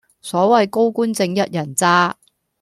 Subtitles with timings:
[0.19, 2.17] 所謂高官正一人渣